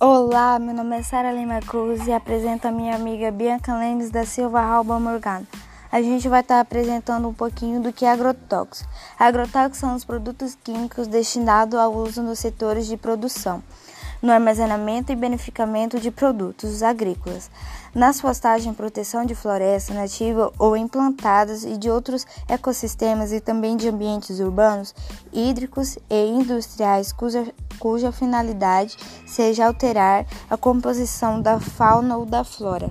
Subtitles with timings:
[0.00, 4.26] Olá, meu nome é Sara Lima Cruz e apresento a minha amiga Bianca Lemes da
[4.26, 5.46] Silva Alba Morgana.
[5.90, 8.90] A gente vai estar apresentando um pouquinho do que é agrotóxico.
[9.16, 13.62] Agrotóxicos são os produtos químicos destinados ao uso nos setores de produção
[14.24, 17.50] no armazenamento e beneficiamento de produtos agrícolas,
[17.94, 23.76] nas postagens e proteção de floresta nativa ou implantadas e de outros ecossistemas e também
[23.76, 24.94] de ambientes urbanos,
[25.30, 27.46] hídricos e industriais cuja,
[27.78, 28.96] cuja finalidade
[29.26, 32.88] seja alterar a composição da fauna ou da flora.